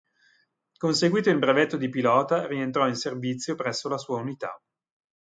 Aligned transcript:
Conseguito 0.79 1.29
il 1.29 1.37
brevetto 1.37 1.77
di 1.77 1.87
pilota 1.87 2.47
rientrò 2.47 2.87
in 2.87 2.95
servizio 2.95 3.53
presso 3.53 3.87
la 3.87 3.99
sua 3.99 4.19
unità. 4.19 4.59